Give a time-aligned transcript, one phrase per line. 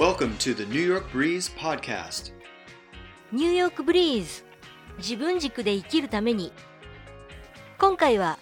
[0.00, 2.32] Welcome to the New York Breeze podcast.
[3.32, 4.44] ニューヨークブリーズ。
[4.96, 6.54] 自分軸で生きるために。
[7.78, 8.38] 今回は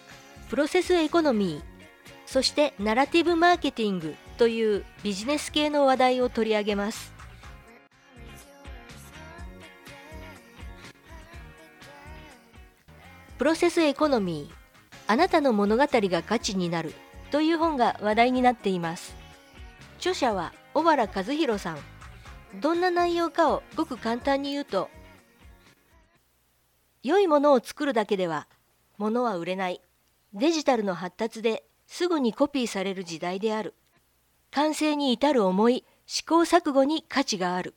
[0.50, 1.62] プロセスエコノミー
[2.26, 7.12] そしてナラティブマーケティングというビジネス系の話題を取り上げます。
[13.36, 14.54] プロセスエコノミー
[15.08, 16.94] あなたの物語が価値になる
[17.32, 19.16] という本が話題になっています。
[19.98, 21.78] 著者は小原和弘さん。
[22.60, 24.88] どんな内容かをごく簡単に言うと
[27.02, 28.46] 良いものを作るだけでは
[28.96, 29.80] 物は売れない。
[30.34, 33.74] デジタルの発達ですぐにコピーされる時代である。
[34.52, 37.74] 完成に至る思い試行錯誤に価値がある。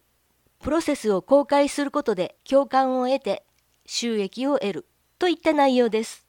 [0.60, 3.44] プロセスを公開することで共感を得て
[3.88, 4.86] 収益を得る。
[5.18, 6.28] といった内容です。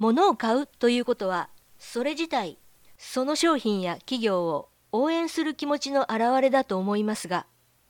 [0.00, 2.58] 物を買うということはそれ自体
[2.98, 7.46] その商品や企業を応援する気持ちの表れだと思いますが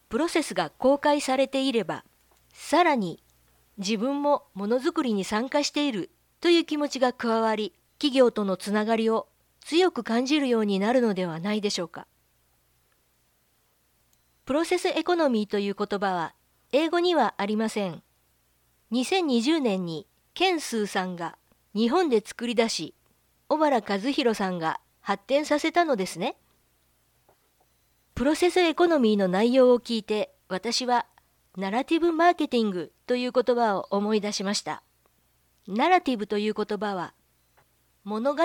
[0.08, 2.04] プロセスが公開されていれば
[2.52, 3.22] さらに
[3.78, 9.28] 自分もものづくりに参加しているという気持ちが加わり企業とのつながりを
[9.60, 12.06] 強く感じるようになるのではないでしょうか。
[14.46, 16.34] プロセスエコノミーという言葉は
[16.72, 18.02] 英語にはありません。
[18.92, 21.36] 2020年にケンスーさんが
[21.74, 22.94] 日本で作り出し
[23.48, 26.36] 小原和弘さんが発展させたのですね。
[28.20, 31.06] プロセスエコノミーの内容を聞いて私は
[31.56, 34.82] ナラティブマーケティングという言葉を思い出しました。
[35.66, 37.14] ナラティブという言葉は
[38.04, 38.42] 物語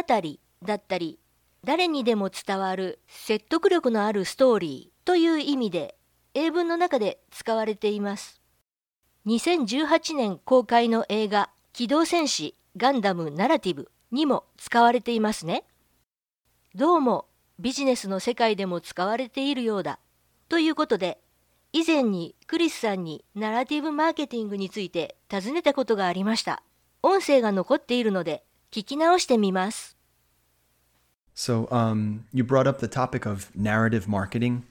[0.63, 1.19] だったり
[1.65, 5.97] 誰にでも伝わる説得力のあるストーリーという意味で
[6.33, 8.39] 英文の中で使われています。
[9.25, 15.65] 2018年公開の映画機動戦士ガンダムナラティブにも使われていますね。
[16.75, 17.25] どうも
[17.59, 19.99] ビジネスの世界でも使われているようだ。
[20.49, 21.19] ということで、
[21.71, 26.63] 以前にクリスさんにナラティブマーケティングについて尋ねたことがありました。
[27.01, 29.95] 音声が残っているので聞き直してみます。
[31.35, 34.63] So, um, you brought up the topic of narrative marketing.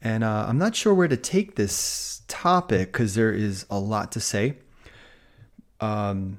[0.00, 4.12] And uh, I'm not sure where to take this topic because there is a lot
[4.12, 4.58] to say.
[5.80, 6.38] Um,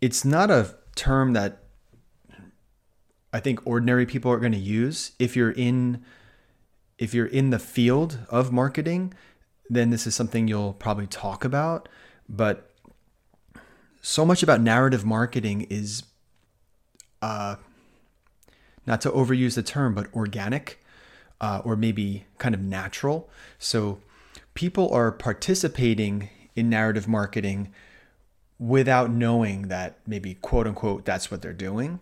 [0.00, 1.67] it's not a term that
[3.38, 5.12] I think ordinary people are going to use.
[5.20, 6.02] If you're in
[6.98, 9.14] if you're in the field of marketing,
[9.70, 11.88] then this is something you'll probably talk about,
[12.28, 12.72] but
[14.00, 16.02] so much about narrative marketing is
[17.22, 17.54] uh
[18.88, 20.84] not to overuse the term, but organic
[21.40, 23.30] uh, or maybe kind of natural.
[23.60, 24.00] So
[24.54, 27.72] people are participating in narrative marketing
[28.58, 32.00] without knowing that maybe quote unquote that's what they're doing.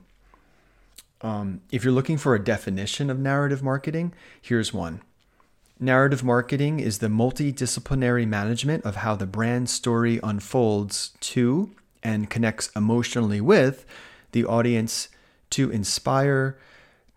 [1.22, 5.00] Um, if you're looking for a definition of narrative marketing, here's one.
[5.78, 11.70] Narrative marketing is the multidisciplinary management of how the brand story unfolds to
[12.02, 13.84] and connects emotionally with
[14.32, 15.08] the audience
[15.50, 16.58] to inspire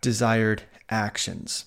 [0.02, 1.66] desired actions.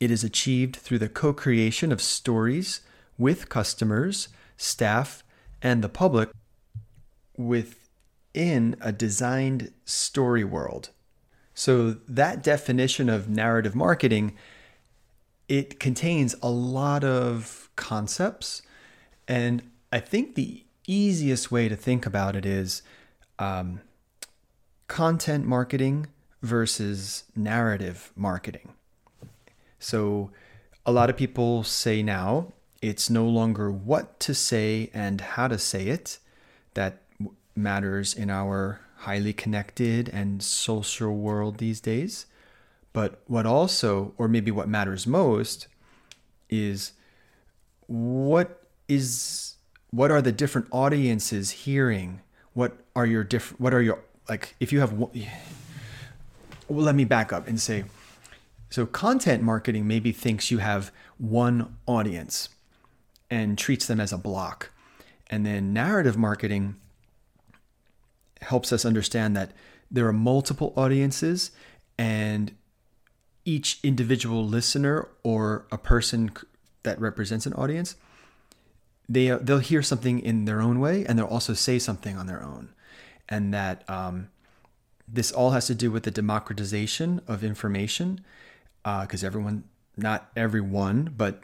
[0.00, 2.80] It is achieved through the co creation of stories
[3.18, 5.22] with customers, staff,
[5.62, 6.30] and the public
[7.36, 10.90] within a designed story world.
[11.58, 14.36] So that definition of narrative marketing
[15.48, 18.62] it contains a lot of concepts
[19.26, 19.62] and
[19.92, 22.82] I think the easiest way to think about it is
[23.38, 23.80] um,
[24.88, 26.08] content marketing
[26.42, 28.72] versus narrative marketing.
[29.78, 30.30] So
[30.84, 32.52] a lot of people say now
[32.82, 36.18] it's no longer what to say and how to say it
[36.74, 37.02] that
[37.54, 42.26] matters in our highly connected and social world these days.
[42.92, 45.68] But what also, or maybe what matters most,
[46.48, 46.92] is
[47.86, 49.56] what is
[49.90, 52.20] what are the different audiences hearing?
[52.54, 53.60] What are your different?
[53.60, 54.56] What are your like?
[54.60, 55.10] If you have, well,
[56.68, 57.84] let me back up and say,
[58.70, 62.48] so content marketing maybe thinks you have one audience
[63.30, 64.70] and treats them as a block,
[65.28, 66.76] and then narrative marketing
[68.42, 69.52] helps us understand that
[69.90, 71.50] there are multiple audiences
[71.98, 72.52] and
[73.44, 76.30] each individual listener or a person
[76.82, 77.96] that represents an audience
[79.08, 82.42] they they'll hear something in their own way and they'll also say something on their
[82.42, 82.70] own.
[83.28, 84.28] And that um,
[85.08, 88.24] this all has to do with the democratization of information
[88.82, 89.64] because uh, everyone
[89.96, 91.42] not everyone but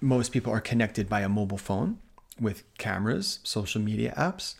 [0.00, 1.98] most people are connected by a mobile phone
[2.38, 4.56] with cameras social media apps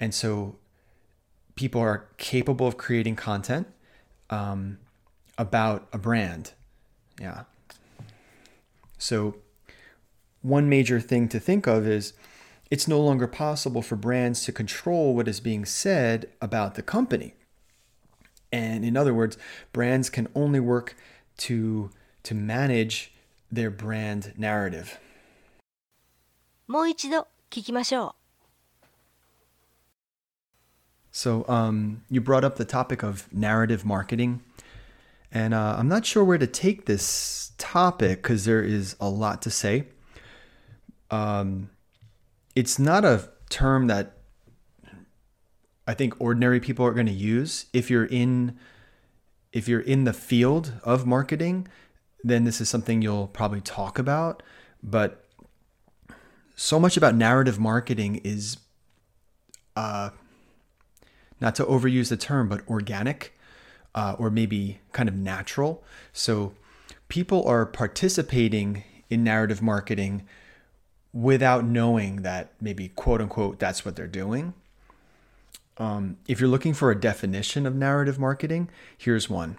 [0.00, 0.56] and so
[1.56, 3.66] people are capable of creating content
[4.30, 4.78] um,
[5.38, 6.52] about a brand.
[7.20, 7.44] Yeah.
[8.98, 9.36] So,
[10.42, 12.12] one major thing to think of is
[12.70, 17.34] it's no longer possible for brands to control what is being said about the company.
[18.52, 19.36] And in other words,
[19.72, 20.96] brands can only work
[21.38, 21.90] to,
[22.22, 23.12] to manage
[23.50, 24.98] their brand narrative.
[26.66, 28.17] もう一度聞きましょう。
[31.11, 34.41] So, um, you brought up the topic of narrative marketing.
[35.31, 39.41] And uh, I'm not sure where to take this topic because there is a lot
[39.43, 39.85] to say.
[41.11, 41.69] Um,
[42.55, 44.17] it's not a term that
[45.87, 47.65] I think ordinary people are going to use.
[47.73, 48.57] If you're in
[49.51, 51.67] if you're in the field of marketing,
[52.23, 54.43] then this is something you'll probably talk about.
[54.83, 55.25] But
[56.55, 58.57] so much about narrative marketing is
[59.75, 60.11] uh,
[61.40, 63.36] not to overuse the term, but organic
[63.94, 65.82] uh, or maybe kind of natural.
[66.12, 66.54] So
[67.08, 70.26] people are participating in narrative marketing
[71.12, 74.54] without knowing that maybe quote unquote that's what they're doing.
[75.76, 79.58] Um, if you're looking for a definition of narrative marketing, here's one.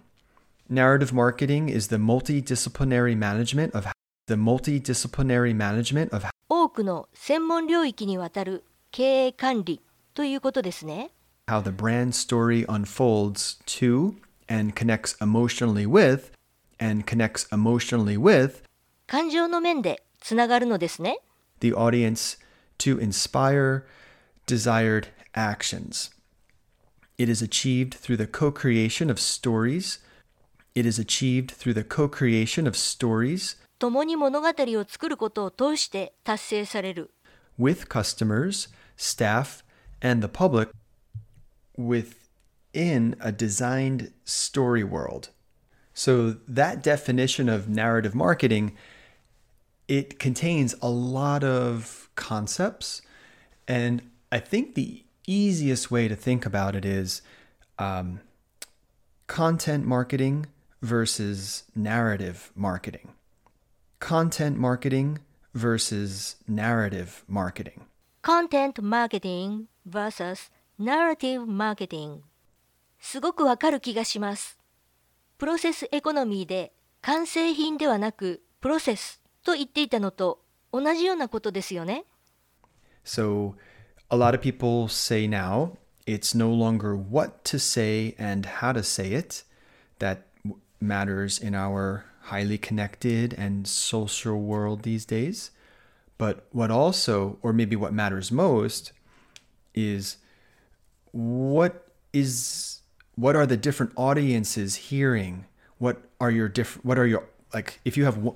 [0.69, 3.87] Narrative marketing is the multidisciplinary management of
[4.27, 9.81] the multidisciplinary management of 多くの専門領域にわたる経営管理
[10.13, 11.11] ということですね。
[11.49, 14.15] how the brand story unfolds to
[14.47, 16.31] and connects emotionally with
[16.79, 18.63] and connects emotionally with
[19.07, 21.19] 感情の面でつながるのですね。
[21.59, 22.37] the audience
[22.79, 23.85] to inspire
[24.45, 26.11] desired actions.
[27.17, 29.99] It is achieved through the co creation of stories.
[30.73, 37.11] It is achieved through the co creation of stories 共に物語を作ることを通して達成される。
[37.57, 39.63] with customers, staff,
[40.01, 40.69] and the public
[41.86, 45.30] within a designed story world.
[45.94, 48.76] So that definition of narrative marketing
[49.88, 53.02] it contains a lot of concepts
[53.66, 57.22] and I think the easiest way to think about it is
[57.78, 58.20] um,
[59.26, 60.46] content marketing
[60.82, 63.12] versus narrative marketing.
[63.98, 65.18] Content marketing
[65.54, 67.84] versus narrative marketing.
[68.22, 72.19] Content Marketing vs Narrative Marketing
[72.99, 74.57] すごくわかる気がします。
[75.37, 82.05] プロセスエコノミーで完成品ではなくプロセスと言っていたのと同じようなことですよね。
[83.03, 83.53] So,
[84.09, 88.81] a lot of people say now it's no longer what to say and how to
[88.81, 89.43] say it
[89.99, 95.51] that w- matters in our highly connected and social world these days.
[96.17, 98.93] But what also, or maybe what matters most,
[99.73, 100.17] is
[101.12, 102.80] what is
[103.16, 105.44] what are the different audiences hearing?
[105.78, 106.84] What are your different?
[106.84, 107.80] What are your like?
[107.84, 108.34] If you have, well,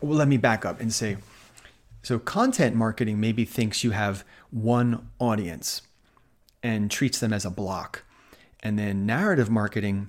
[0.00, 1.18] let me back up and say,
[2.02, 5.82] so content marketing maybe thinks you have one audience
[6.62, 8.04] and treats them as a block.
[8.60, 10.08] And then narrative marketing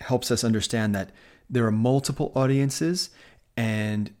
[0.00, 1.10] helps us understand that
[1.48, 3.10] there are multiple audiences
[3.56, 4.12] and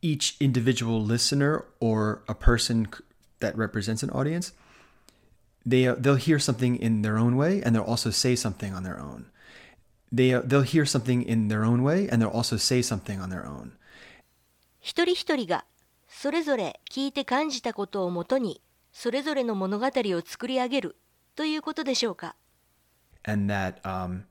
[0.00, 2.88] each individual listener or a person
[3.41, 4.53] that represents an audience
[5.65, 8.83] they uh, they'll hear something in their own way and they'll also say something on
[8.83, 9.25] their own
[10.11, 13.29] they uh, they'll hear something in their own way and they'll also say something on
[13.29, 13.73] their own
[14.79, 15.65] 一人一人が
[16.07, 18.61] それぞれ聞いて感じたことをもとに
[18.93, 20.95] それぞれの物語を作り上げる
[21.35, 22.35] ということでしょうか。
[23.27, 24.23] and that um,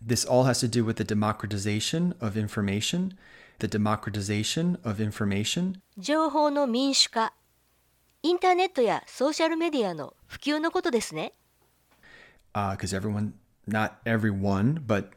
[0.00, 3.14] this all has to do with the democratization of information,
[3.60, 7.34] the democratization of information, 情報の民主化、
[8.21, 11.31] インターネットやソーシャルメディアの普及のことですね。
[12.53, 13.31] because everyone,
[13.65, 15.11] not everyone, but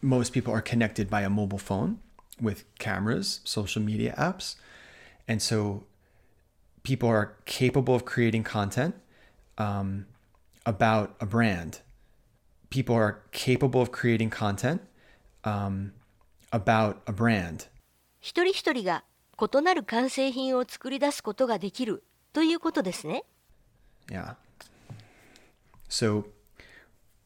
[0.00, 1.98] most people are connected by a mobile phone
[2.40, 4.56] with cameras, social media apps.
[5.28, 5.84] And so
[6.82, 8.94] people are capable of creating content
[9.58, 10.06] um,
[10.64, 11.80] about a brand.
[12.70, 14.80] People are capable of creating content
[15.44, 15.92] um,
[16.52, 17.66] about a brand.
[18.22, 19.04] 一人一人が
[19.40, 23.24] 異なる完成品を作り出すことができるということですね。
[24.08, 24.34] Yeah.
[25.88, 26.26] So,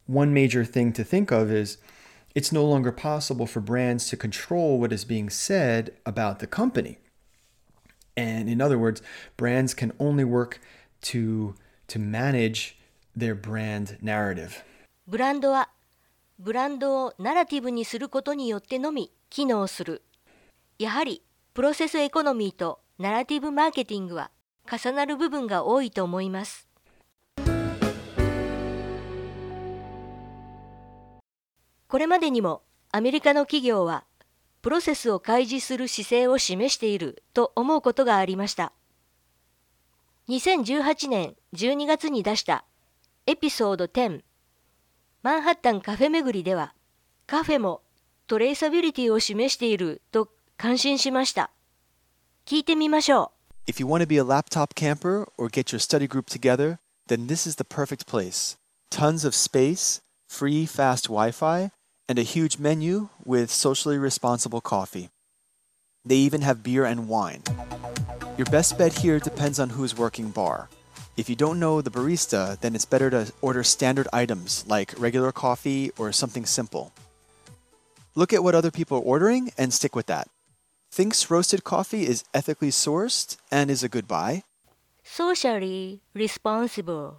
[0.06, 1.78] one major thing to think of is
[2.34, 6.98] it's no longer possible for brands to control what is being said about the company.
[8.16, 9.02] And in other words,
[9.36, 10.60] brands can only work
[11.02, 11.54] to,
[11.88, 12.78] to manage
[13.16, 14.62] their brand narrative.
[15.06, 15.68] ブランドは
[16.38, 20.02] ブランドをナラティブにすることによってのみ機能する。
[20.78, 21.22] やはり
[21.54, 24.32] プロセスエコノミーとナラティブマーケティングは
[24.68, 26.68] 重なる部分が多いと思います。
[31.86, 34.02] これまでにもアメリカの企業は
[34.62, 38.72] プロセスを開示する姿勢を示していると思うことがありました。
[40.28, 42.64] 2018年12月に出した
[43.26, 44.22] エピソード10
[45.22, 46.74] マンハッタンカフェ巡りでは
[47.28, 47.82] カフェも
[48.26, 51.51] トレーサビリティを示していると感心しました。
[52.45, 53.31] 聞いてみましょ
[53.67, 53.71] う。
[53.71, 57.47] If you want to be a laptop camper or get your study group together, then this
[57.47, 58.57] is the perfect place.
[58.89, 61.71] Tons of space, free fast Wi Fi,
[62.07, 65.09] and a huge menu with socially responsible coffee.
[66.03, 67.43] They even have beer and wine.
[68.37, 70.69] Your best bet here depends on who's working bar.
[71.17, 75.31] If you don't know the barista, then it's better to order standard items like regular
[75.31, 76.93] coffee or something simple.
[78.15, 80.27] Look at what other people are ordering and stick with that.
[80.94, 84.44] Thinks roasted coffee is ethically sourced and is a good buy.
[85.02, 87.14] Socially responsible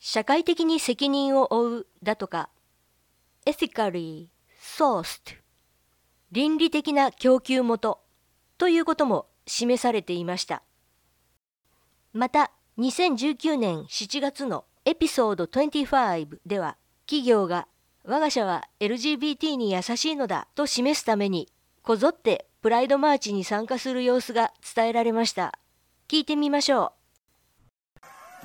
[0.00, 2.48] 社会的に責任を負うだとか
[3.46, 4.26] ethically
[4.60, 5.36] sourced
[6.32, 8.00] 倫理的な供給元
[8.58, 10.64] ということも示されていました。
[12.12, 17.68] また、2019年7月のエピソード25では、企業が
[18.02, 21.48] 我が社は LGBT に優しいのだと示すために、
[21.84, 25.56] こぞってプライドマーチに参加する様子が伝えられました。
[26.08, 26.94] 聞いてみましょ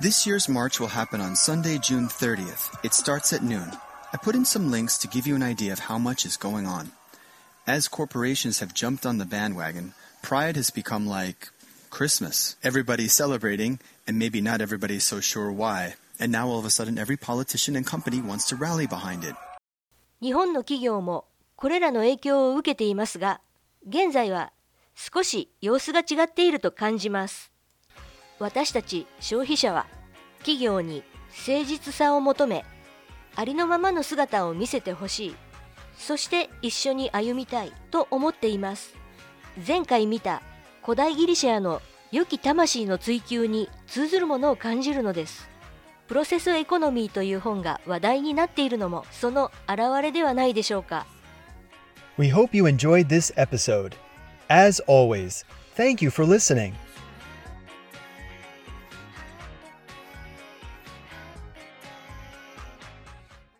[0.00, 2.70] This year's march will happen on Sunday, June 30th.
[2.84, 3.72] It starts at noon.
[4.12, 6.68] I put in some links to give you an idea of how much is going
[6.68, 6.92] on.
[7.66, 11.50] As corporations have jumped on the bandwagon, Pride has become like
[11.90, 12.54] Christmas.
[12.62, 15.96] Everybody's celebrating, and maybe not everybody's so sure why.
[16.20, 19.34] And now all of a sudden, every politician and company wants to rally behind it.
[20.20, 21.24] 日本の企業も
[21.56, 23.40] これらの影響を受けていますが、
[23.86, 24.52] 現在は
[24.94, 27.52] 少し様子が違っていると感じます。
[28.38, 29.86] 私たち消費者は
[30.38, 31.02] 企業に
[31.46, 32.64] 誠実さを求め、
[33.34, 35.36] ありのままの姿を見せてほしい。
[35.96, 38.94] そして一緒に歩みたいと思っています。
[39.66, 40.42] 前回見た
[40.82, 45.48] 古代ギリシャの良き魂の追求に通ずるものを感じるのです。
[46.08, 51.06] プロセスエコノミーという本が話題になっているのもその表れではないでしょうか。
[52.18, 53.94] We hope you enjoyed this episode.
[54.50, 56.74] As always, thank you for listening.